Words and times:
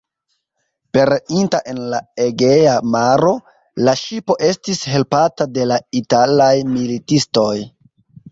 Pereinta 0.97 1.59
en 1.73 1.81
la 1.91 1.99
Egea 2.23 2.71
maro, 2.95 3.33
la 3.89 3.95
ŝipo 4.01 4.37
estis 4.49 4.81
helpata 4.95 5.49
de 5.59 5.69
la 5.73 5.79
italaj 6.01 6.51
militistoj. 6.73 7.55